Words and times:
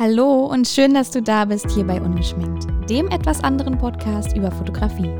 Hallo 0.00 0.46
und 0.46 0.68
schön, 0.68 0.94
dass 0.94 1.10
du 1.10 1.20
da 1.20 1.44
bist 1.44 1.68
hier 1.72 1.84
bei 1.84 2.00
Ungeschminkt, 2.00 2.68
dem 2.88 3.08
etwas 3.08 3.42
anderen 3.42 3.76
Podcast 3.78 4.36
über 4.36 4.48
Fotografie. 4.52 5.10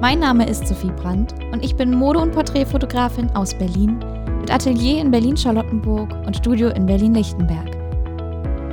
Mein 0.00 0.18
Name 0.18 0.48
ist 0.48 0.66
Sophie 0.66 0.90
Brandt 0.90 1.32
und 1.52 1.64
ich 1.64 1.76
bin 1.76 1.94
Mode- 1.94 2.18
und 2.18 2.32
Porträtfotografin 2.32 3.30
aus 3.36 3.56
Berlin 3.56 4.00
mit 4.40 4.52
Atelier 4.52 5.00
in 5.00 5.12
Berlin-Charlottenburg 5.12 6.12
und 6.26 6.36
Studio 6.36 6.70
in 6.70 6.86
Berlin-Lichtenberg. 6.86 7.76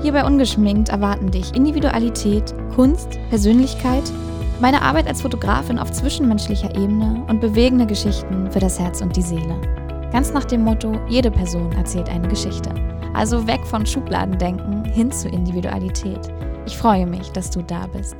Hier 0.01 0.13
bei 0.13 0.25
Ungeschminkt 0.25 0.89
erwarten 0.89 1.29
dich 1.29 1.53
Individualität, 1.53 2.51
Kunst, 2.73 3.19
Persönlichkeit, 3.29 4.11
meine 4.59 4.81
Arbeit 4.81 5.05
als 5.05 5.21
Fotografin 5.21 5.77
auf 5.77 5.91
zwischenmenschlicher 5.91 6.75
Ebene 6.75 7.23
und 7.29 7.41
bewegende 7.41 7.85
Geschichten 7.85 8.49
für 8.49 8.59
das 8.59 8.79
Herz 8.79 9.01
und 9.01 9.15
die 9.15 9.21
Seele. 9.21 9.61
Ganz 10.11 10.33
nach 10.33 10.45
dem 10.45 10.63
Motto, 10.63 10.99
jede 11.09 11.29
Person 11.29 11.71
erzählt 11.73 12.09
eine 12.09 12.27
Geschichte. 12.27 12.71
Also 13.13 13.45
weg 13.45 13.63
von 13.67 13.85
Schubladendenken 13.85 14.85
hin 14.85 15.11
zu 15.11 15.29
Individualität. 15.29 16.33
Ich 16.65 16.75
freue 16.75 17.05
mich, 17.05 17.29
dass 17.29 17.51
du 17.51 17.61
da 17.61 17.85
bist. 17.85 18.15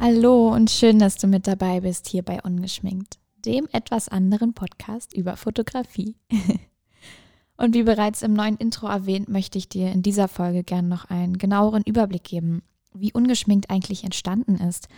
Hallo 0.00 0.52
und 0.52 0.68
schön, 0.68 0.98
dass 0.98 1.16
du 1.16 1.28
mit 1.28 1.46
dabei 1.46 1.80
bist 1.80 2.08
hier 2.08 2.24
bei 2.24 2.42
Ungeschminkt, 2.42 3.20
dem 3.46 3.68
etwas 3.70 4.08
anderen 4.08 4.52
Podcast 4.52 5.14
über 5.14 5.36
Fotografie. 5.36 6.16
und 7.56 7.74
wie 7.74 7.84
bereits 7.84 8.20
im 8.22 8.32
neuen 8.32 8.56
Intro 8.56 8.88
erwähnt, 8.88 9.28
möchte 9.28 9.56
ich 9.56 9.68
dir 9.68 9.92
in 9.92 10.02
dieser 10.02 10.26
Folge 10.26 10.64
gern 10.64 10.88
noch 10.88 11.04
einen 11.04 11.38
genaueren 11.38 11.84
Überblick 11.86 12.24
geben, 12.24 12.62
wie 12.92 13.12
ungeschminkt 13.12 13.70
eigentlich 13.70 14.02
entstanden 14.02 14.56
ist, 14.56 14.88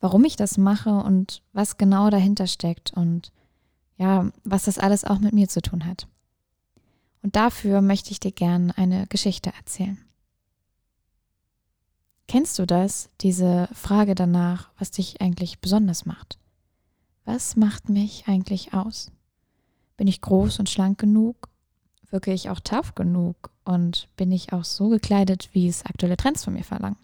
warum 0.00 0.24
ich 0.24 0.34
das 0.34 0.58
mache 0.58 0.90
und 0.90 1.42
was 1.52 1.76
genau 1.76 2.10
dahinter 2.10 2.48
steckt 2.48 2.92
und 2.94 3.30
ja, 3.96 4.28
was 4.42 4.64
das 4.64 4.80
alles 4.80 5.04
auch 5.04 5.20
mit 5.20 5.34
mir 5.34 5.48
zu 5.48 5.62
tun 5.62 5.86
hat. 5.86 6.08
Und 7.26 7.34
dafür 7.34 7.80
möchte 7.80 8.12
ich 8.12 8.20
dir 8.20 8.30
gerne 8.30 8.78
eine 8.78 9.08
Geschichte 9.08 9.52
erzählen. 9.52 9.98
Kennst 12.28 12.56
du 12.60 12.66
das, 12.66 13.10
diese 13.20 13.68
Frage 13.72 14.14
danach, 14.14 14.70
was 14.78 14.92
dich 14.92 15.20
eigentlich 15.20 15.58
besonders 15.58 16.06
macht? 16.06 16.38
Was 17.24 17.56
macht 17.56 17.88
mich 17.88 18.28
eigentlich 18.28 18.74
aus? 18.74 19.10
Bin 19.96 20.06
ich 20.06 20.20
groß 20.20 20.60
und 20.60 20.70
schlank 20.70 21.00
genug? 21.00 21.48
Wirke 22.10 22.32
ich 22.32 22.48
auch 22.48 22.60
tough 22.60 22.94
genug? 22.94 23.50
Und 23.64 24.06
bin 24.14 24.30
ich 24.30 24.52
auch 24.52 24.64
so 24.64 24.88
gekleidet, 24.88 25.48
wie 25.50 25.66
es 25.66 25.84
aktuelle 25.84 26.16
Trends 26.16 26.44
von 26.44 26.54
mir 26.54 26.62
verlangen? 26.62 26.96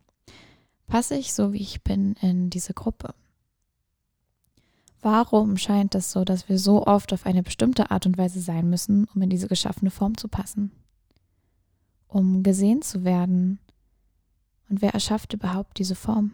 Passe 0.87 1.17
ich 1.17 1.35
so, 1.35 1.53
wie 1.53 1.63
ich 1.63 1.83
bin, 1.83 2.15
in 2.21 2.49
diese 2.49 2.75
Gruppe? 2.75 3.13
Warum 5.03 5.57
scheint 5.57 5.97
es 5.97 6.13
so, 6.13 6.25
dass 6.25 6.49
wir 6.49 6.61
so 6.61 6.87
oft 6.87 7.13
auf 7.13 7.27
eine 7.27 7.43
bestimmte 7.43 7.91
Art 7.91 8.07
und 8.07 8.17
Weise 8.17 8.41
sein 8.41 8.71
müssen, 8.71 9.07
um 9.13 9.21
in 9.21 9.31
diese 9.31 9.49
geschaffene 9.49 9.91
Form 9.91 10.17
zu 10.17 10.29
passen? 10.29 10.71
Um 12.07 12.45
gesehen 12.45 12.83
zu 12.83 13.03
werden? 13.03 13.59
Und 14.71 14.81
wer 14.81 14.95
erschafft 14.95 15.33
überhaupt 15.33 15.79
diese 15.79 15.97
Form? 15.97 16.33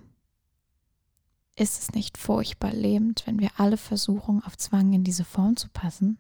Ist 1.56 1.80
es 1.80 1.92
nicht 1.92 2.18
furchtbar 2.18 2.74
lebend, 2.74 3.26
wenn 3.26 3.40
wir 3.40 3.50
alle 3.56 3.78
versuchen, 3.78 4.44
auf 4.44 4.58
Zwang 4.58 4.92
in 4.92 5.02
diese 5.02 5.24
Form 5.24 5.56
zu 5.56 5.70
passen? 5.70 6.18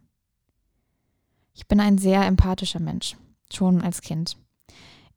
Ich 1.52 1.68
bin 1.68 1.80
ein 1.80 1.98
sehr 1.98 2.24
empathischer 2.24 2.80
Mensch, 2.80 3.16
schon 3.52 3.82
als 3.82 4.00
Kind. 4.00 4.38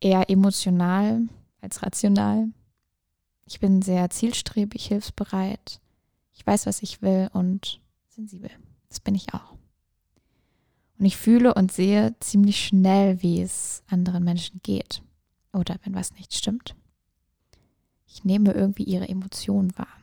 Eher 0.02 0.30
emotional 0.30 1.30
als 1.62 1.82
rational. 1.82 2.50
Ich 3.46 3.60
bin 3.60 3.82
sehr 3.82 4.10
zielstrebig, 4.10 4.86
hilfsbereit 4.86 5.81
ich 6.42 6.48
weiß, 6.48 6.66
was 6.66 6.82
ich 6.82 7.04
will 7.04 7.30
und 7.34 7.80
sensibel. 8.08 8.50
Das 8.90 9.00
bin 9.00 9.14
ich 9.14 9.32
auch. 9.36 9.54
Und 10.98 11.06
ich 11.06 11.16
fühle 11.16 11.54
und 11.54 11.72
sehe 11.72 12.16
ziemlich 12.20 12.66
schnell, 12.66 13.22
wie 13.22 13.44
es 13.44 13.84
anderen 13.88 14.24
Menschen 14.24 14.60
geht. 14.64 15.04
Oder 15.54 15.76
wenn 15.84 15.94
was 15.94 16.16
nicht 16.16 16.34
stimmt. 16.34 16.76
Ich 18.08 18.24
nehme 18.24 18.54
irgendwie 18.54 18.86
ihre 18.86 19.08
Emotionen 19.08 19.78
wahr. 19.78 19.96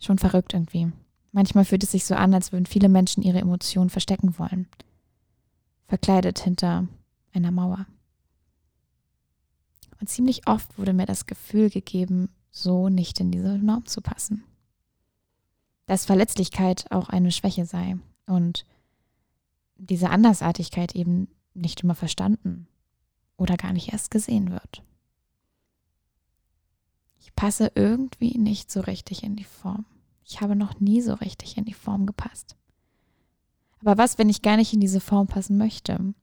Schon 0.00 0.18
verrückt 0.18 0.54
irgendwie. 0.54 0.90
Manchmal 1.30 1.64
fühlt 1.64 1.84
es 1.84 1.92
sich 1.92 2.04
so 2.04 2.16
an, 2.16 2.34
als 2.34 2.50
würden 2.50 2.66
viele 2.66 2.88
Menschen 2.88 3.22
ihre 3.22 3.38
Emotionen 3.38 3.90
verstecken 3.90 4.40
wollen. 4.40 4.66
Verkleidet 5.86 6.40
hinter 6.40 6.88
einer 7.32 7.52
Mauer. 7.52 7.86
Und 10.00 10.08
ziemlich 10.08 10.48
oft 10.48 10.76
wurde 10.78 10.94
mir 10.94 11.06
das 11.06 11.26
Gefühl 11.26 11.70
gegeben, 11.70 12.30
so 12.62 12.88
nicht 12.88 13.20
in 13.20 13.30
diese 13.30 13.58
Norm 13.58 13.86
zu 13.86 14.00
passen 14.00 14.44
dass 15.88 16.04
Verletzlichkeit 16.04 16.84
auch 16.90 17.08
eine 17.08 17.32
Schwäche 17.32 17.64
sei 17.64 17.96
und 18.26 18.64
diese 19.76 20.10
Andersartigkeit 20.10 20.94
eben 20.94 21.28
nicht 21.54 21.80
immer 21.80 21.94
verstanden 21.94 22.68
oder 23.36 23.56
gar 23.56 23.72
nicht 23.72 23.92
erst 23.92 24.10
gesehen 24.10 24.50
wird. 24.50 24.82
Ich 27.18 27.34
passe 27.34 27.72
irgendwie 27.74 28.36
nicht 28.38 28.70
so 28.70 28.80
richtig 28.80 29.22
in 29.22 29.34
die 29.34 29.44
Form. 29.44 29.86
Ich 30.24 30.40
habe 30.42 30.54
noch 30.54 30.78
nie 30.78 31.00
so 31.00 31.14
richtig 31.14 31.56
in 31.56 31.64
die 31.64 31.74
Form 31.74 32.04
gepasst. 32.04 32.54
Aber 33.80 33.96
was, 33.96 34.18
wenn 34.18 34.28
ich 34.28 34.42
gar 34.42 34.56
nicht 34.56 34.74
in 34.74 34.80
diese 34.80 35.00
Form 35.00 35.26
passen 35.26 35.56
möchte? 35.56 36.14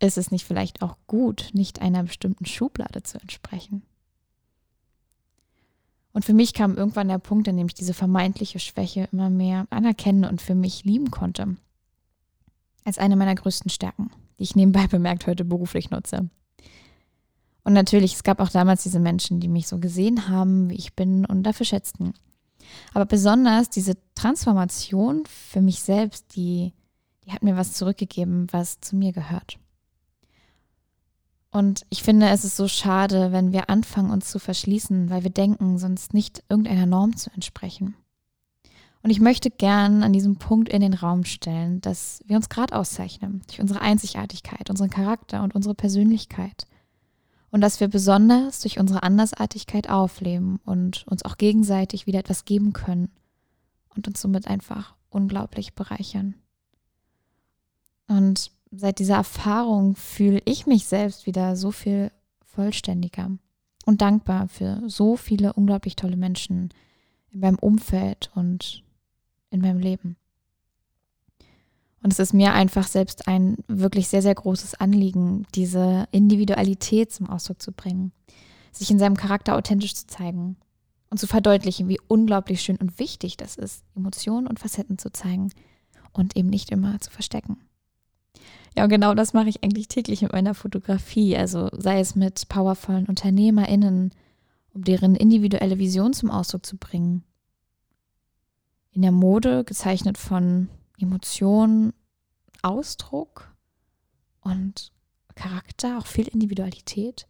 Ist 0.00 0.18
es 0.18 0.32
nicht 0.32 0.44
vielleicht 0.44 0.82
auch 0.82 0.96
gut, 1.06 1.50
nicht 1.52 1.80
einer 1.80 2.02
bestimmten 2.02 2.44
Schublade 2.44 3.04
zu 3.04 3.20
entsprechen? 3.20 3.84
Und 6.14 6.24
für 6.24 6.32
mich 6.32 6.54
kam 6.54 6.76
irgendwann 6.76 7.08
der 7.08 7.18
Punkt, 7.18 7.48
an 7.48 7.56
dem 7.56 7.66
ich 7.66 7.74
diese 7.74 7.92
vermeintliche 7.92 8.60
Schwäche 8.60 9.08
immer 9.12 9.30
mehr 9.30 9.66
anerkennen 9.70 10.24
und 10.24 10.40
für 10.40 10.54
mich 10.54 10.84
lieben 10.84 11.10
konnte. 11.10 11.56
Als 12.84 12.98
eine 12.98 13.16
meiner 13.16 13.34
größten 13.34 13.68
Stärken, 13.68 14.10
die 14.38 14.44
ich 14.44 14.56
nebenbei 14.56 14.86
bemerkt 14.90 15.26
heute 15.26 15.44
beruflich 15.44 15.90
nutze. 15.90 16.30
Und 17.64 17.72
natürlich, 17.72 18.14
es 18.14 18.22
gab 18.22 18.40
auch 18.40 18.50
damals 18.50 18.84
diese 18.84 19.00
Menschen, 19.00 19.40
die 19.40 19.48
mich 19.48 19.66
so 19.66 19.78
gesehen 19.78 20.28
haben, 20.28 20.70
wie 20.70 20.76
ich 20.76 20.94
bin 20.94 21.24
und 21.26 21.42
dafür 21.42 21.66
schätzten. 21.66 22.14
Aber 22.92 23.06
besonders 23.06 23.68
diese 23.68 23.96
Transformation 24.14 25.24
für 25.26 25.62
mich 25.62 25.80
selbst, 25.80 26.36
die, 26.36 26.72
die 27.24 27.32
hat 27.32 27.42
mir 27.42 27.56
was 27.56 27.72
zurückgegeben, 27.72 28.46
was 28.52 28.80
zu 28.80 28.94
mir 28.94 29.12
gehört. 29.12 29.58
Und 31.54 31.86
ich 31.88 32.02
finde, 32.02 32.30
es 32.30 32.44
ist 32.44 32.56
so 32.56 32.66
schade, 32.66 33.30
wenn 33.30 33.52
wir 33.52 33.70
anfangen, 33.70 34.10
uns 34.10 34.28
zu 34.28 34.40
verschließen, 34.40 35.08
weil 35.08 35.22
wir 35.22 35.30
denken, 35.30 35.78
sonst 35.78 36.12
nicht 36.12 36.42
irgendeiner 36.48 36.84
Norm 36.84 37.16
zu 37.16 37.30
entsprechen. 37.32 37.94
Und 39.04 39.10
ich 39.10 39.20
möchte 39.20 39.52
gern 39.52 40.02
an 40.02 40.12
diesem 40.12 40.34
Punkt 40.34 40.68
in 40.68 40.80
den 40.80 40.94
Raum 40.94 41.24
stellen, 41.24 41.80
dass 41.80 42.24
wir 42.26 42.34
uns 42.34 42.48
gerade 42.48 42.74
auszeichnen 42.74 43.42
durch 43.46 43.60
unsere 43.60 43.82
Einzigartigkeit, 43.82 44.68
unseren 44.68 44.90
Charakter 44.90 45.44
und 45.44 45.54
unsere 45.54 45.76
Persönlichkeit. 45.76 46.66
Und 47.52 47.60
dass 47.60 47.78
wir 47.78 47.86
besonders 47.86 48.58
durch 48.62 48.80
unsere 48.80 49.04
Andersartigkeit 49.04 49.88
aufleben 49.88 50.58
und 50.64 51.06
uns 51.06 51.24
auch 51.24 51.36
gegenseitig 51.36 52.08
wieder 52.08 52.18
etwas 52.18 52.44
geben 52.44 52.72
können 52.72 53.12
und 53.94 54.08
uns 54.08 54.20
somit 54.20 54.48
einfach 54.48 54.96
unglaublich 55.08 55.74
bereichern. 55.74 56.34
Und 58.08 58.50
seit 58.76 58.98
dieser 58.98 59.16
Erfahrung 59.16 59.96
fühle 59.96 60.40
ich 60.44 60.66
mich 60.66 60.86
selbst 60.86 61.26
wieder 61.26 61.56
so 61.56 61.70
viel 61.70 62.10
vollständiger 62.44 63.30
und 63.84 64.00
dankbar 64.00 64.48
für 64.48 64.82
so 64.86 65.16
viele 65.16 65.52
unglaublich 65.52 65.96
tolle 65.96 66.16
Menschen 66.16 66.70
in 67.30 67.40
meinem 67.40 67.58
Umfeld 67.58 68.30
und 68.34 68.82
in 69.50 69.60
meinem 69.60 69.78
Leben. 69.78 70.16
Und 72.02 72.12
es 72.12 72.18
ist 72.18 72.34
mir 72.34 72.52
einfach 72.52 72.86
selbst 72.86 73.28
ein 73.28 73.56
wirklich 73.66 74.08
sehr, 74.08 74.20
sehr 74.20 74.34
großes 74.34 74.74
Anliegen, 74.74 75.46
diese 75.54 76.06
Individualität 76.10 77.12
zum 77.12 77.30
Ausdruck 77.30 77.62
zu 77.62 77.72
bringen, 77.72 78.12
sich 78.72 78.90
in 78.90 78.98
seinem 78.98 79.16
Charakter 79.16 79.56
authentisch 79.56 79.94
zu 79.94 80.06
zeigen 80.06 80.56
und 81.08 81.18
zu 81.18 81.26
verdeutlichen, 81.26 81.88
wie 81.88 81.98
unglaublich 82.06 82.60
schön 82.60 82.76
und 82.76 82.98
wichtig 82.98 83.36
das 83.38 83.56
ist, 83.56 83.84
Emotionen 83.96 84.46
und 84.46 84.58
Facetten 84.58 84.98
zu 84.98 85.12
zeigen 85.12 85.50
und 86.12 86.36
eben 86.36 86.50
nicht 86.50 86.70
immer 86.70 87.00
zu 87.00 87.10
verstecken. 87.10 87.56
Ja, 88.76 88.84
und 88.84 88.90
genau 88.90 89.14
das 89.14 89.32
mache 89.32 89.48
ich 89.48 89.62
eigentlich 89.62 89.88
täglich 89.88 90.22
mit 90.22 90.32
meiner 90.32 90.54
Fotografie. 90.54 91.36
Also 91.36 91.68
sei 91.72 92.00
es 92.00 92.16
mit 92.16 92.48
powervollen 92.48 93.06
UnternehmerInnen, 93.06 94.12
um 94.72 94.84
deren 94.84 95.14
individuelle 95.14 95.78
Vision 95.78 96.12
zum 96.12 96.30
Ausdruck 96.30 96.66
zu 96.66 96.76
bringen. 96.76 97.22
In 98.90 99.02
der 99.02 99.12
Mode 99.12 99.64
gezeichnet 99.64 100.18
von 100.18 100.68
Emotionen, 100.98 101.92
Ausdruck 102.62 103.52
und 104.40 104.92
Charakter, 105.34 105.98
auch 105.98 106.06
viel 106.06 106.28
Individualität. 106.28 107.26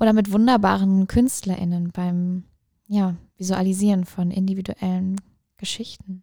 Oder 0.00 0.12
mit 0.12 0.32
wunderbaren 0.32 1.06
KünstlerInnen 1.06 1.90
beim 1.92 2.44
ja, 2.86 3.16
Visualisieren 3.36 4.04
von 4.04 4.30
individuellen 4.30 5.20
Geschichten. 5.58 6.22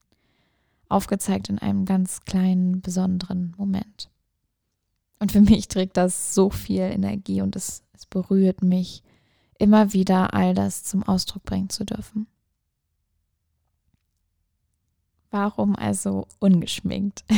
Aufgezeigt 0.89 1.49
in 1.49 1.59
einem 1.59 1.85
ganz 1.85 2.21
kleinen, 2.21 2.81
besonderen 2.81 3.53
Moment. 3.57 4.09
Und 5.23 5.31
für 5.31 5.39
mich 5.39 5.69
trägt 5.69 5.95
das 5.95 6.35
so 6.35 6.49
viel 6.49 6.81
Energie 6.81 7.41
und 7.41 7.55
es, 7.55 7.81
es 7.93 8.05
berührt 8.05 8.61
mich, 8.61 9.03
immer 9.57 9.93
wieder 9.93 10.33
all 10.33 10.53
das 10.53 10.83
zum 10.83 11.01
Ausdruck 11.01 11.45
bringen 11.45 11.69
zu 11.69 11.85
dürfen. 11.85 12.27
Warum 15.31 15.77
also 15.77 16.27
ungeschminkt? 16.39 17.23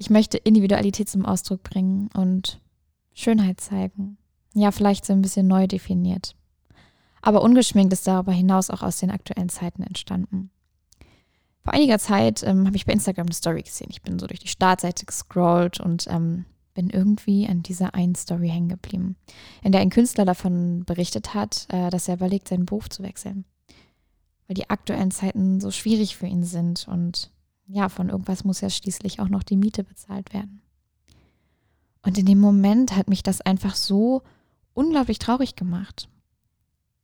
Ich 0.00 0.10
möchte 0.10 0.38
Individualität 0.38 1.08
zum 1.08 1.26
Ausdruck 1.26 1.64
bringen 1.64 2.08
und 2.14 2.60
Schönheit 3.14 3.60
zeigen. 3.60 4.16
Ja, 4.54 4.70
vielleicht 4.70 5.04
so 5.04 5.12
ein 5.12 5.22
bisschen 5.22 5.48
neu 5.48 5.66
definiert. 5.66 6.36
Aber 7.20 7.42
ungeschminkt 7.42 7.92
ist 7.92 8.06
darüber 8.06 8.30
hinaus 8.30 8.70
auch 8.70 8.82
aus 8.82 9.00
den 9.00 9.10
aktuellen 9.10 9.48
Zeiten 9.48 9.82
entstanden. 9.82 10.50
Vor 11.64 11.74
einiger 11.74 11.98
Zeit 11.98 12.42
ähm, 12.42 12.66
habe 12.66 12.76
ich 12.76 12.86
bei 12.86 12.92
Instagram 12.92 13.26
eine 13.26 13.34
Story 13.34 13.62
gesehen. 13.62 13.88
Ich 13.90 14.02
bin 14.02 14.18
so 14.18 14.26
durch 14.26 14.40
die 14.40 14.48
Startseite 14.48 15.04
gescrollt 15.04 15.80
und 15.80 16.06
ähm, 16.08 16.44
bin 16.74 16.90
irgendwie 16.90 17.48
an 17.48 17.62
dieser 17.62 17.94
einen 17.94 18.14
Story 18.14 18.48
hängen 18.48 18.68
geblieben, 18.68 19.16
in 19.62 19.72
der 19.72 19.80
ein 19.80 19.90
Künstler 19.90 20.24
davon 20.24 20.84
berichtet 20.84 21.34
hat, 21.34 21.66
äh, 21.70 21.90
dass 21.90 22.08
er 22.08 22.14
überlegt, 22.14 22.48
seinen 22.48 22.66
Beruf 22.66 22.88
zu 22.88 23.02
wechseln. 23.02 23.44
Weil 24.46 24.54
die 24.54 24.70
aktuellen 24.70 25.10
Zeiten 25.10 25.60
so 25.60 25.70
schwierig 25.70 26.16
für 26.16 26.26
ihn 26.26 26.44
sind 26.44 26.86
und 26.88 27.32
ja, 27.66 27.88
von 27.88 28.08
irgendwas 28.08 28.44
muss 28.44 28.60
ja 28.60 28.70
schließlich 28.70 29.20
auch 29.20 29.28
noch 29.28 29.42
die 29.42 29.56
Miete 29.56 29.84
bezahlt 29.84 30.32
werden. 30.32 30.62
Und 32.02 32.16
in 32.16 32.26
dem 32.26 32.38
Moment 32.38 32.96
hat 32.96 33.08
mich 33.08 33.22
das 33.22 33.40
einfach 33.40 33.74
so 33.74 34.22
unglaublich 34.72 35.18
traurig 35.18 35.56
gemacht. 35.56 36.08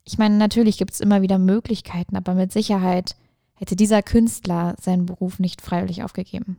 Ich 0.04 0.18
meine, 0.18 0.36
natürlich 0.36 0.78
gibt 0.78 0.92
es 0.92 1.00
immer 1.00 1.20
wieder 1.20 1.38
Möglichkeiten, 1.38 2.16
aber 2.16 2.34
mit 2.34 2.52
Sicherheit 2.52 3.16
hätte 3.54 3.76
dieser 3.76 4.02
Künstler 4.02 4.74
seinen 4.80 5.06
Beruf 5.06 5.38
nicht 5.38 5.62
freiwillig 5.62 6.02
aufgegeben. 6.02 6.58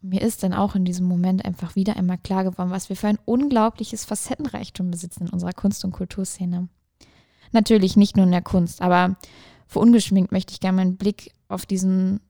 Mir 0.00 0.20
ist 0.20 0.42
dann 0.42 0.52
auch 0.52 0.74
in 0.74 0.84
diesem 0.84 1.06
Moment 1.06 1.44
einfach 1.44 1.76
wieder 1.76 1.96
einmal 1.96 2.18
klar 2.18 2.42
geworden, 2.42 2.70
was 2.70 2.88
wir 2.88 2.96
für 2.96 3.06
ein 3.06 3.18
unglaubliches 3.24 4.04
Facettenreichtum 4.04 4.90
besitzen 4.90 5.26
in 5.26 5.30
unserer 5.30 5.52
Kunst- 5.52 5.84
und 5.84 5.92
Kulturszene. 5.92 6.68
Natürlich 7.52 7.96
nicht 7.96 8.16
nur 8.16 8.26
in 8.26 8.32
der 8.32 8.42
Kunst, 8.42 8.82
aber 8.82 9.16
für 9.68 9.78
ungeschminkt 9.78 10.32
möchte 10.32 10.52
ich 10.52 10.60
gerne 10.60 10.76
meinen 10.76 10.96
Blick 10.96 11.32
auf 11.48 11.66
diesen 11.66 12.20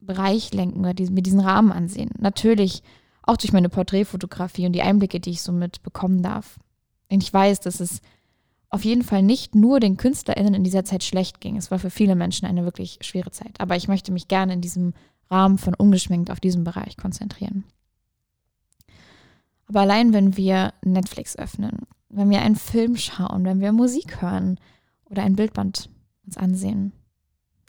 Bereich 0.00 0.54
lenken 0.54 0.80
oder 0.80 0.94
diesen, 0.94 1.14
mir 1.14 1.22
diesen 1.22 1.40
Rahmen 1.40 1.72
ansehen. 1.72 2.10
Natürlich 2.18 2.82
auch 3.22 3.36
durch 3.36 3.52
meine 3.52 3.68
Porträtfotografie 3.68 4.66
und 4.66 4.72
die 4.72 4.82
Einblicke, 4.82 5.18
die 5.18 5.30
ich 5.30 5.42
so 5.42 5.50
mitbekommen 5.50 6.22
darf. 6.22 6.58
Und 7.10 7.22
ich 7.22 7.32
weiß, 7.32 7.60
dass 7.60 7.80
es 7.80 8.00
auf 8.76 8.84
jeden 8.84 9.02
Fall 9.02 9.22
nicht 9.22 9.54
nur 9.54 9.80
den 9.80 9.96
KünstlerInnen 9.96 10.52
in 10.52 10.62
dieser 10.62 10.84
Zeit 10.84 11.02
schlecht 11.02 11.40
ging. 11.40 11.56
Es 11.56 11.70
war 11.70 11.78
für 11.78 11.88
viele 11.88 12.14
Menschen 12.14 12.46
eine 12.46 12.64
wirklich 12.64 12.98
schwere 13.00 13.30
Zeit. 13.30 13.58
Aber 13.58 13.74
ich 13.74 13.88
möchte 13.88 14.12
mich 14.12 14.28
gerne 14.28 14.52
in 14.52 14.60
diesem 14.60 14.92
Rahmen 15.30 15.56
von 15.56 15.74
ungeschminkt 15.74 16.30
auf 16.30 16.40
diesen 16.40 16.62
Bereich 16.62 16.98
konzentrieren. 16.98 17.64
Aber 19.66 19.80
allein 19.80 20.12
wenn 20.12 20.36
wir 20.36 20.74
Netflix 20.84 21.36
öffnen, 21.36 21.86
wenn 22.10 22.28
wir 22.28 22.42
einen 22.42 22.54
Film 22.54 22.96
schauen, 22.96 23.46
wenn 23.46 23.60
wir 23.60 23.72
Musik 23.72 24.20
hören 24.20 24.60
oder 25.06 25.22
ein 25.22 25.36
Bildband 25.36 25.88
uns 26.26 26.36
ansehen, 26.36 26.92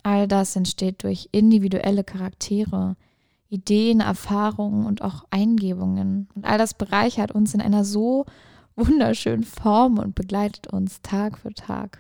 all 0.04 0.28
das 0.28 0.58
entsteht 0.58 1.04
durch 1.04 1.30
individuelle 1.32 2.04
Charaktere, 2.04 2.98
Ideen, 3.48 4.02
Erfahrungen 4.02 4.86
und 4.86 5.02
auch 5.02 5.24
Eingebungen. 5.30 6.28
Und 6.36 6.44
all 6.44 6.58
das 6.58 6.74
bereichert 6.74 7.32
uns 7.32 7.54
in 7.54 7.62
einer 7.62 7.86
so 7.86 8.26
wunderschönen 8.78 9.44
Form 9.44 9.98
und 9.98 10.16
begleitet 10.16 10.68
uns 10.68 11.02
Tag 11.02 11.40
für 11.40 11.54
Tag. 11.54 12.00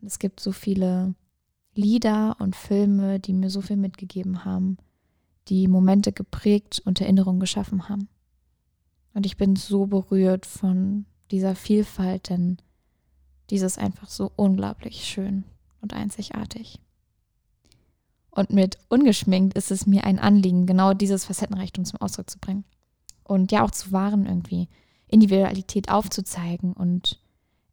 Und 0.00 0.08
es 0.08 0.18
gibt 0.18 0.40
so 0.40 0.52
viele 0.52 1.14
Lieder 1.74 2.36
und 2.40 2.56
Filme, 2.56 3.20
die 3.20 3.32
mir 3.32 3.48
so 3.48 3.60
viel 3.60 3.76
mitgegeben 3.76 4.44
haben, 4.44 4.76
die 5.46 5.68
Momente 5.68 6.12
geprägt 6.12 6.82
und 6.84 7.00
Erinnerungen 7.00 7.40
geschaffen 7.40 7.88
haben. 7.88 8.08
Und 9.14 9.24
ich 9.24 9.36
bin 9.36 9.56
so 9.56 9.86
berührt 9.86 10.44
von 10.44 11.06
dieser 11.30 11.54
Vielfalt, 11.54 12.28
denn 12.28 12.58
dieses 13.50 13.76
ist 13.76 13.78
einfach 13.78 14.10
so 14.10 14.32
unglaublich 14.36 15.04
schön 15.04 15.44
und 15.80 15.94
einzigartig. 15.94 16.80
Und 18.30 18.50
mit 18.50 18.78
ungeschminkt 18.88 19.56
ist 19.56 19.70
es 19.70 19.86
mir 19.86 20.04
ein 20.04 20.18
Anliegen, 20.18 20.66
genau 20.66 20.94
dieses 20.94 21.24
Facettenreichtum 21.24 21.84
zum 21.84 22.00
Ausdruck 22.00 22.28
zu 22.28 22.38
bringen. 22.38 22.64
Und 23.24 23.52
ja 23.52 23.64
auch 23.64 23.70
zu 23.70 23.92
wahren 23.92 24.26
irgendwie, 24.26 24.68
Individualität 25.08 25.90
aufzuzeigen 25.90 26.72
und 26.72 27.20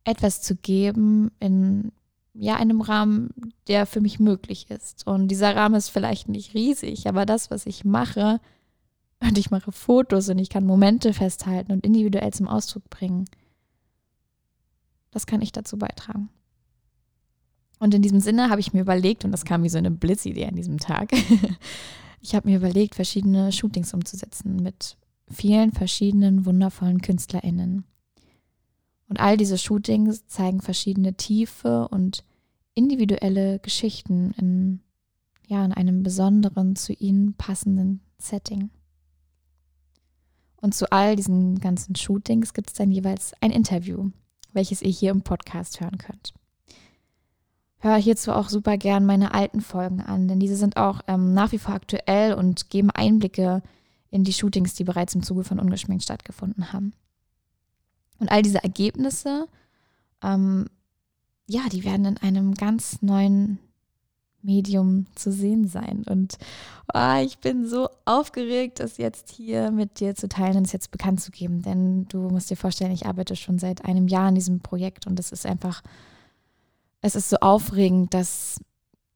etwas 0.04 0.42
zu 0.42 0.56
geben 0.56 1.32
in 1.40 1.92
ja 2.34 2.56
einem 2.58 2.82
Rahmen, 2.82 3.30
der 3.68 3.86
für 3.86 4.02
mich 4.02 4.20
möglich 4.20 4.70
ist. 4.70 5.08
Und 5.08 5.30
dieser 5.30 5.56
Rahmen 5.56 5.76
ist 5.76 5.90
vielleicht 5.90 6.28
nicht 6.28 6.54
riesig, 6.54 7.08
aber 7.08 7.26
das, 7.26 7.50
was 7.50 7.66
ich 7.66 7.86
mache, 7.86 8.40
und 9.22 9.38
ich 9.38 9.50
mache 9.50 9.72
Fotos 9.72 10.30
und 10.30 10.38
ich 10.40 10.50
kann 10.50 10.66
Momente 10.66 11.14
festhalten 11.14 11.72
und 11.72 11.86
individuell 11.86 12.34
zum 12.34 12.48
Ausdruck 12.48 12.90
bringen, 12.90 13.26
das 15.12 15.26
kann 15.26 15.42
ich 15.42 15.52
dazu 15.54 15.78
beitragen. 15.78 16.30
Und 17.80 17.94
in 17.94 18.02
diesem 18.02 18.20
Sinne 18.20 18.50
habe 18.50 18.60
ich 18.60 18.74
mir 18.74 18.82
überlegt, 18.82 19.26
und 19.26 19.32
das 19.32 19.46
kam 19.46 19.64
wie 19.64 19.70
so 19.70 19.78
eine 19.78 19.92
Blitzidee 19.92 20.46
an 20.46 20.56
diesem 20.56 20.78
Tag, 20.78 21.12
ich 22.22 22.36
habe 22.36 22.50
mir 22.50 22.58
überlegt, 22.58 22.96
verschiedene 22.96 23.52
Shootings 23.52 23.94
umzusetzen 23.94 24.58
mit 24.58 24.98
vielen 25.30 25.72
verschiedenen 25.72 26.46
wundervollen 26.46 27.02
KünstlerInnen. 27.02 27.86
Und 29.08 29.20
all 29.20 29.38
diese 29.38 29.58
Shootings 29.58 30.28
zeigen 30.28 30.62
verschiedene 30.62 31.14
tiefe 31.14 31.88
und 31.88 32.24
individuelle 32.74 33.60
Geschichten 33.60 34.32
in, 34.38 34.80
ja, 35.48 35.64
in 35.64 35.74
einem 35.74 36.04
besonderen, 36.04 36.76
zu 36.76 36.94
ihnen 36.94 37.34
passenden 37.36 38.02
Setting. 38.18 38.70
Und 40.58 40.74
zu 40.74 40.92
all 40.92 41.16
diesen 41.16 41.60
ganzen 41.60 41.96
Shootings 41.96 42.54
gibt 42.54 42.70
es 42.70 42.74
dann 42.74 42.92
jeweils 42.92 43.34
ein 43.42 43.52
Interview, 43.52 44.10
welches 44.54 44.82
ihr 44.82 44.90
hier 44.90 45.12
im 45.12 45.22
Podcast 45.22 45.80
hören 45.80 45.98
könnt. 45.98 46.34
Hör 47.78 47.98
hierzu 47.98 48.32
auch 48.32 48.50
super 48.50 48.78
gern 48.78 49.06
meine 49.06 49.36
alten 49.36 49.62
Folgen 49.62 50.02
an, 50.02 50.28
denn 50.28 50.40
diese 50.40 50.56
sind 50.56 50.76
auch 50.76 51.02
ähm, 51.08 51.36
nach 51.36 51.52
wie 51.52 51.60
vor 51.60 51.76
aktuell 51.76 52.34
und 52.34 52.72
geben 52.72 52.90
Einblicke 52.90 53.62
in 54.10 54.24
die 54.24 54.34
Shootings, 54.34 54.74
die 54.74 54.84
bereits 54.84 55.16
im 55.16 55.24
Zuge 55.24 55.44
von 55.44 55.60
Ungeschminkt 55.60 56.04
stattgefunden 56.04 56.72
haben. 56.74 56.94
Und 58.20 58.32
all 58.32 58.42
diese 58.42 58.64
Ergebnisse, 58.64 59.48
ähm, 60.24 60.68
ja, 61.48 61.62
die 61.72 61.84
werden 61.84 62.06
in 62.06 62.18
einem 62.18 62.54
ganz 62.54 63.02
neuen 63.02 63.60
Medium 64.46 65.08
zu 65.16 65.32
sehen 65.32 65.68
sein. 65.68 66.06
Und 66.08 66.38
oh, 66.94 67.22
ich 67.24 67.40
bin 67.40 67.68
so 67.68 67.90
aufgeregt, 68.06 68.80
das 68.80 68.98
jetzt 68.98 69.30
hier 69.30 69.72
mit 69.72 70.00
dir 70.00 70.16
zu 70.16 70.30
teilen 70.30 70.58
und 70.58 70.68
es 70.68 70.72
jetzt 70.72 70.92
bekannt 70.92 71.20
zu 71.20 71.32
geben. 71.32 71.62
Denn 71.62 72.08
du 72.08 72.30
musst 72.30 72.50
dir 72.50 72.58
vorstellen, 72.58 72.92
ich 72.92 73.08
arbeite 73.08 73.36
schon 73.36 73.60
seit 73.60 73.86
einem 73.86 74.08
Jahr 74.08 74.28
an 74.28 74.36
diesem 74.36 74.62
Projekt 74.62 75.08
und 75.08 75.20
es 75.20 75.32
ist 75.32 75.46
einfach, 75.46 75.82
es 77.02 77.16
ist 77.16 77.30
so 77.30 77.38
aufregend, 77.38 78.14
das 78.14 78.62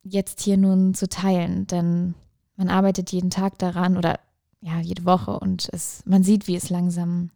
jetzt 0.03 0.41
hier 0.41 0.57
nun 0.57 0.93
zu 0.93 1.07
teilen. 1.07 1.67
Denn 1.67 2.15
man 2.57 2.69
arbeitet 2.69 3.11
jeden 3.11 3.29
Tag 3.29 3.57
daran 3.59 3.97
oder 3.97 4.19
ja, 4.61 4.79
jede 4.79 5.05
Woche 5.05 5.39
und 5.39 5.69
es, 5.71 6.03
man 6.05 6.23
sieht, 6.23 6.47
wie 6.47 6.55
es 6.55 6.69
langsam 6.69 7.31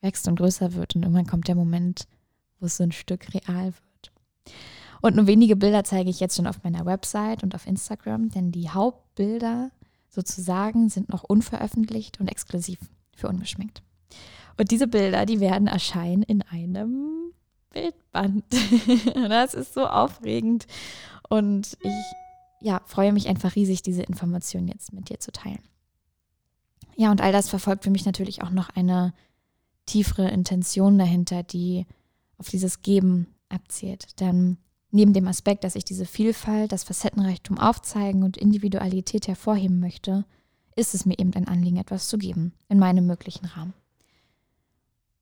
wächst 0.00 0.28
und 0.28 0.36
größer 0.36 0.74
wird 0.74 0.94
und 0.96 1.02
irgendwann 1.02 1.26
kommt 1.26 1.48
der 1.48 1.54
Moment, 1.54 2.06
wo 2.60 2.66
es 2.66 2.76
so 2.76 2.84
ein 2.84 2.92
Stück 2.92 3.32
real 3.34 3.66
wird. 3.66 4.12
Und 5.00 5.16
nur 5.16 5.26
wenige 5.26 5.56
Bilder 5.56 5.84
zeige 5.84 6.10
ich 6.10 6.20
jetzt 6.20 6.36
schon 6.36 6.46
auf 6.46 6.62
meiner 6.64 6.86
Website 6.86 7.42
und 7.42 7.54
auf 7.54 7.66
Instagram, 7.66 8.30
denn 8.30 8.50
die 8.50 8.70
Hauptbilder 8.70 9.70
sozusagen 10.08 10.88
sind 10.88 11.08
noch 11.08 11.22
unveröffentlicht 11.22 12.20
und 12.20 12.28
exklusiv 12.28 12.78
für 13.14 13.28
ungeschminkt. 13.28 13.82
Und 14.58 14.70
diese 14.70 14.86
Bilder, 14.86 15.26
die 15.26 15.40
werden 15.40 15.66
erscheinen 15.66 16.22
in 16.22 16.42
einem 16.42 17.32
Bildband. 17.70 18.44
das 19.14 19.54
ist 19.54 19.74
so 19.74 19.86
aufregend 19.86 20.66
und 21.28 21.76
ich 21.82 21.92
ja, 22.60 22.80
freue 22.86 23.12
mich 23.12 23.28
einfach 23.28 23.54
riesig, 23.54 23.82
diese 23.82 24.02
Informationen 24.02 24.68
jetzt 24.68 24.92
mit 24.92 25.10
dir 25.10 25.20
zu 25.20 25.30
teilen. 25.30 25.60
Ja, 26.96 27.10
und 27.10 27.20
all 27.20 27.32
das 27.32 27.48
verfolgt 27.48 27.84
für 27.84 27.90
mich 27.90 28.06
natürlich 28.06 28.42
auch 28.42 28.50
noch 28.50 28.70
eine 28.70 29.12
tiefere 29.84 30.30
Intention 30.30 30.98
dahinter, 30.98 31.42
die 31.42 31.86
auf 32.38 32.48
dieses 32.48 32.82
Geben 32.82 33.28
abzielt. 33.48 34.18
Denn 34.20 34.56
neben 34.90 35.12
dem 35.12 35.28
Aspekt, 35.28 35.64
dass 35.64 35.76
ich 35.76 35.84
diese 35.84 36.06
Vielfalt, 36.06 36.72
das 36.72 36.84
Facettenreichtum 36.84 37.58
aufzeigen 37.58 38.22
und 38.22 38.36
Individualität 38.36 39.28
hervorheben 39.28 39.78
möchte, 39.78 40.24
ist 40.74 40.94
es 40.94 41.06
mir 41.06 41.18
eben 41.18 41.34
ein 41.34 41.48
Anliegen, 41.48 41.76
etwas 41.76 42.08
zu 42.08 42.18
geben 42.18 42.52
in 42.68 42.78
meinem 42.78 43.06
möglichen 43.06 43.46
Rahmen. 43.46 43.74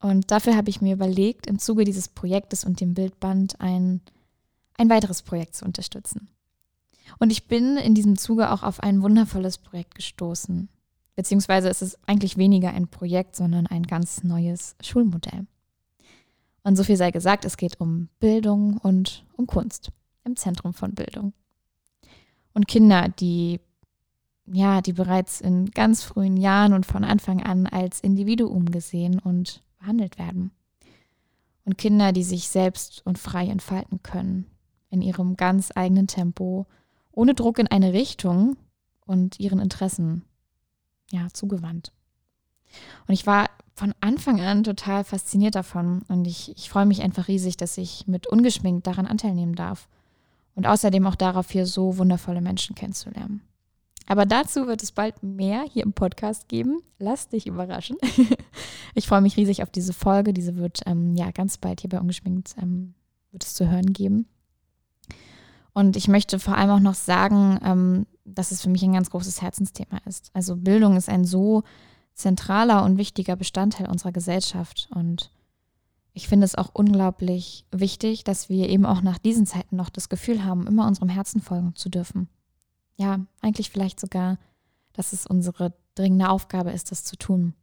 Und 0.00 0.30
dafür 0.30 0.56
habe 0.56 0.70
ich 0.70 0.80
mir 0.80 0.94
überlegt, 0.94 1.46
im 1.46 1.58
Zuge 1.58 1.84
dieses 1.84 2.08
Projektes 2.08 2.64
und 2.64 2.80
dem 2.80 2.94
Bildband 2.94 3.60
ein, 3.60 4.00
ein 4.76 4.90
weiteres 4.90 5.22
Projekt 5.22 5.56
zu 5.56 5.64
unterstützen. 5.64 6.28
Und 7.18 7.30
ich 7.30 7.46
bin 7.46 7.76
in 7.76 7.94
diesem 7.94 8.18
Zuge 8.18 8.50
auch 8.50 8.62
auf 8.62 8.80
ein 8.80 9.02
wundervolles 9.02 9.58
Projekt 9.58 9.94
gestoßen, 9.94 10.68
Beziehungsweise 11.16 11.68
ist 11.68 11.82
es 11.82 11.98
eigentlich 12.06 12.36
weniger 12.36 12.70
ein 12.70 12.88
Projekt, 12.88 13.36
sondern 13.36 13.66
ein 13.66 13.84
ganz 13.84 14.24
neues 14.24 14.76
Schulmodell. 14.82 15.46
Und 16.62 16.76
so 16.76 16.82
viel 16.82 16.96
sei 16.96 17.10
gesagt, 17.10 17.44
es 17.44 17.56
geht 17.56 17.80
um 17.80 18.08
Bildung 18.18 18.78
und 18.78 19.24
um 19.36 19.46
Kunst 19.46 19.90
im 20.24 20.36
Zentrum 20.36 20.72
von 20.72 20.94
Bildung. 20.94 21.32
Und 22.52 22.66
Kinder, 22.66 23.08
die 23.08 23.60
ja, 24.46 24.82
die 24.82 24.92
bereits 24.92 25.40
in 25.40 25.70
ganz 25.70 26.02
frühen 26.02 26.36
Jahren 26.36 26.74
und 26.74 26.84
von 26.86 27.04
Anfang 27.04 27.42
an 27.42 27.66
als 27.66 28.00
Individuum 28.00 28.70
gesehen 28.70 29.18
und 29.18 29.62
behandelt 29.78 30.18
werden. 30.18 30.50
Und 31.64 31.78
Kinder, 31.78 32.12
die 32.12 32.24
sich 32.24 32.48
selbst 32.48 33.02
und 33.06 33.18
frei 33.18 33.46
entfalten 33.46 34.02
können, 34.02 34.46
in 34.90 35.00
ihrem 35.00 35.36
ganz 35.36 35.70
eigenen 35.74 36.06
Tempo, 36.06 36.66
ohne 37.10 37.34
Druck 37.34 37.58
in 37.58 37.68
eine 37.68 37.92
Richtung 37.92 38.56
und 39.06 39.40
ihren 39.40 39.60
Interessen 39.60 40.24
ja, 41.10 41.28
zugewandt. 41.32 41.92
Und 43.06 43.14
ich 43.14 43.26
war 43.26 43.50
von 43.74 43.94
Anfang 44.00 44.40
an 44.40 44.64
total 44.64 45.04
fasziniert 45.04 45.54
davon 45.54 46.02
und 46.08 46.24
ich, 46.26 46.56
ich 46.56 46.70
freue 46.70 46.86
mich 46.86 47.02
einfach 47.02 47.28
riesig, 47.28 47.56
dass 47.56 47.76
ich 47.78 48.06
mit 48.06 48.26
ungeschminkt 48.26 48.86
daran 48.86 49.06
Anteil 49.06 49.34
nehmen 49.34 49.54
darf 49.54 49.88
und 50.54 50.66
außerdem 50.66 51.06
auch 51.06 51.16
darauf, 51.16 51.50
hier 51.50 51.66
so 51.66 51.98
wundervolle 51.98 52.40
Menschen 52.40 52.74
kennenzulernen. 52.74 53.42
Aber 54.06 54.26
dazu 54.26 54.66
wird 54.66 54.82
es 54.82 54.92
bald 54.92 55.22
mehr 55.22 55.62
hier 55.62 55.82
im 55.82 55.94
Podcast 55.94 56.48
geben. 56.48 56.82
Lass 56.98 57.28
dich 57.28 57.46
überraschen. 57.46 57.96
ich 58.94 59.06
freue 59.06 59.22
mich 59.22 59.36
riesig 59.36 59.62
auf 59.62 59.70
diese 59.70 59.94
Folge. 59.94 60.34
Diese 60.34 60.56
wird 60.56 60.82
ähm, 60.86 61.14
ja 61.16 61.30
ganz 61.30 61.56
bald 61.56 61.80
hier 61.80 61.90
bei 61.90 62.00
Ungeschminkt 62.00 62.54
ähm, 62.60 62.94
wird 63.30 63.44
es 63.44 63.54
zu 63.54 63.68
hören 63.68 63.92
geben. 63.92 64.26
Und 65.74 65.96
ich 65.96 66.08
möchte 66.08 66.38
vor 66.38 66.56
allem 66.56 66.70
auch 66.70 66.80
noch 66.80 66.94
sagen, 66.94 67.58
ähm, 67.62 68.06
dass 68.24 68.52
es 68.52 68.62
für 68.62 68.70
mich 68.70 68.82
ein 68.82 68.94
ganz 68.94 69.10
großes 69.10 69.42
Herzensthema 69.42 69.98
ist. 70.06 70.30
Also 70.32 70.56
Bildung 70.56 70.96
ist 70.96 71.08
ein 71.08 71.24
so 71.24 71.62
zentraler 72.14 72.84
und 72.84 72.96
wichtiger 72.96 73.36
Bestandteil 73.36 73.88
unserer 73.88 74.12
Gesellschaft. 74.12 74.88
Und 74.94 75.30
ich 76.12 76.28
finde 76.28 76.44
es 76.44 76.54
auch 76.54 76.70
unglaublich 76.72 77.66
wichtig, 77.72 78.24
dass 78.24 78.48
wir 78.48 78.68
eben 78.68 78.86
auch 78.86 79.02
nach 79.02 79.18
diesen 79.18 79.46
Zeiten 79.46 79.76
noch 79.76 79.90
das 79.90 80.08
Gefühl 80.08 80.44
haben, 80.44 80.66
immer 80.66 80.86
unserem 80.86 81.08
Herzen 81.08 81.42
folgen 81.42 81.74
zu 81.74 81.90
dürfen 81.90 82.28
ja, 82.96 83.20
eigentlich 83.40 83.70
vielleicht 83.70 84.00
sogar, 84.00 84.38
dass 84.92 85.12
es 85.12 85.26
unsere 85.26 85.74
dringende 85.94 86.28
Aufgabe 86.28 86.70
ist, 86.70 86.90
das 86.90 87.04
zu 87.04 87.16
tun. 87.16 87.54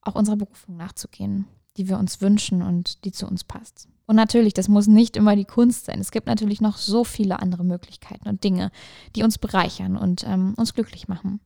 Auch 0.00 0.14
unserer 0.14 0.36
Berufung 0.36 0.76
nachzugehen, 0.76 1.46
die 1.76 1.88
wir 1.88 1.98
uns 1.98 2.20
wünschen 2.20 2.62
und 2.62 3.04
die 3.04 3.12
zu 3.12 3.26
uns 3.26 3.44
passt. 3.44 3.88
Und 4.06 4.16
natürlich, 4.16 4.52
das 4.52 4.68
muss 4.68 4.86
nicht 4.88 5.16
immer 5.16 5.36
die 5.36 5.44
Kunst 5.44 5.86
sein. 5.86 6.00
Es 6.00 6.10
gibt 6.10 6.26
natürlich 6.26 6.60
noch 6.60 6.76
so 6.76 7.04
viele 7.04 7.40
andere 7.40 7.64
Möglichkeiten 7.64 8.28
und 8.28 8.44
Dinge, 8.44 8.70
die 9.16 9.22
uns 9.22 9.38
bereichern 9.38 9.96
und 9.96 10.24
ähm, 10.26 10.54
uns 10.56 10.74
glücklich 10.74 11.08
machen. 11.08 11.40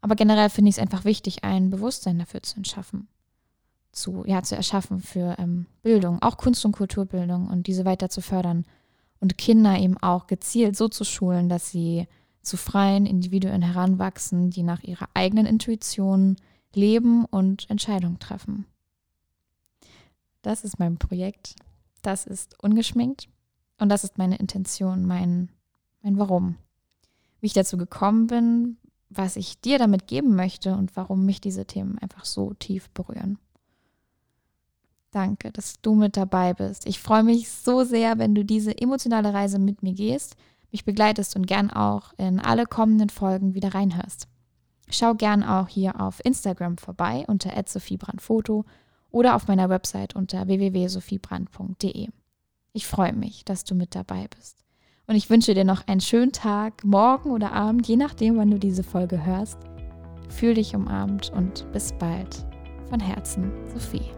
Aber 0.00 0.14
generell 0.14 0.48
finde 0.48 0.70
ich 0.70 0.76
es 0.76 0.82
einfach 0.82 1.04
wichtig, 1.04 1.44
ein 1.44 1.70
Bewusstsein 1.70 2.18
dafür 2.18 2.42
zu 2.42 2.58
erschaffen. 2.58 3.08
Zu, 3.90 4.24
ja, 4.26 4.42
zu 4.42 4.54
erschaffen 4.54 5.00
für 5.00 5.36
ähm, 5.38 5.66
Bildung, 5.82 6.22
auch 6.22 6.36
Kunst- 6.36 6.64
und 6.64 6.72
Kulturbildung 6.72 7.48
und 7.48 7.66
diese 7.66 7.84
weiter 7.84 8.08
zu 8.08 8.20
fördern 8.20 8.64
und 9.18 9.38
Kinder 9.38 9.76
eben 9.78 9.98
auch 9.98 10.26
gezielt 10.26 10.76
so 10.76 10.88
zu 10.88 11.04
schulen, 11.04 11.48
dass 11.48 11.70
sie 11.70 12.06
zu 12.42 12.56
freien 12.56 13.06
Individuen 13.06 13.62
heranwachsen, 13.62 14.50
die 14.50 14.62
nach 14.62 14.82
ihrer 14.82 15.08
eigenen 15.14 15.46
Intuition 15.46 16.36
leben 16.74 17.24
und 17.24 17.68
Entscheidungen 17.70 18.18
treffen. 18.18 18.66
Das 20.42 20.64
ist 20.64 20.78
mein 20.78 20.98
Projekt. 20.98 21.56
Das 22.02 22.26
ist 22.26 22.62
ungeschminkt. 22.62 23.28
Und 23.78 23.88
das 23.88 24.04
ist 24.04 24.18
meine 24.18 24.38
Intention, 24.38 25.04
mein, 25.06 25.50
mein 26.02 26.18
Warum. 26.18 26.56
Wie 27.40 27.46
ich 27.46 27.52
dazu 27.52 27.76
gekommen 27.76 28.26
bin, 28.26 28.76
was 29.08 29.36
ich 29.36 29.60
dir 29.60 29.78
damit 29.78 30.06
geben 30.06 30.34
möchte 30.34 30.74
und 30.74 30.96
warum 30.96 31.24
mich 31.24 31.40
diese 31.40 31.64
Themen 31.64 31.98
einfach 31.98 32.24
so 32.24 32.54
tief 32.54 32.90
berühren. 32.90 33.38
Danke, 35.10 35.50
dass 35.52 35.80
du 35.80 35.94
mit 35.94 36.16
dabei 36.16 36.52
bist. 36.52 36.86
Ich 36.86 37.00
freue 37.00 37.22
mich 37.22 37.48
so 37.50 37.84
sehr, 37.84 38.18
wenn 38.18 38.34
du 38.34 38.44
diese 38.44 38.76
emotionale 38.76 39.32
Reise 39.32 39.58
mit 39.58 39.82
mir 39.82 39.94
gehst, 39.94 40.36
mich 40.70 40.84
begleitest 40.84 41.34
und 41.34 41.46
gern 41.46 41.70
auch 41.70 42.12
in 42.18 42.40
alle 42.40 42.66
kommenden 42.66 43.08
Folgen 43.08 43.54
wieder 43.54 43.74
reinhörst. 43.74 44.28
Schau 44.90 45.14
gern 45.14 45.42
auch 45.42 45.68
hier 45.68 46.00
auf 46.00 46.22
Instagram 46.24 46.76
vorbei 46.76 47.24
unter 47.26 47.50
@sophiebrandfoto 47.66 48.66
oder 49.10 49.34
auf 49.34 49.48
meiner 49.48 49.68
Website 49.68 50.14
unter 50.14 50.46
www.sophiebrand.de. 50.46 52.08
Ich 52.72 52.86
freue 52.86 53.12
mich, 53.12 53.44
dass 53.44 53.64
du 53.64 53.74
mit 53.74 53.94
dabei 53.94 54.28
bist. 54.36 54.64
Und 55.06 55.16
ich 55.16 55.30
wünsche 55.30 55.54
dir 55.54 55.64
noch 55.64 55.86
einen 55.86 56.02
schönen 56.02 56.32
Tag, 56.32 56.84
morgen 56.84 57.30
oder 57.30 57.52
Abend, 57.52 57.88
je 57.88 57.96
nachdem, 57.96 58.36
wann 58.36 58.50
du 58.50 58.58
diese 58.58 58.82
Folge 58.82 59.24
hörst. 59.24 59.58
Fühl 60.28 60.54
dich 60.54 60.76
umarmt 60.76 61.30
und 61.30 61.70
bis 61.72 61.92
bald. 61.98 62.46
Von 62.90 63.00
Herzen, 63.00 63.50
Sophie. 63.72 64.17